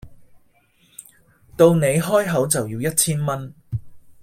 [1.55, 3.53] 到你開口就要一千蚊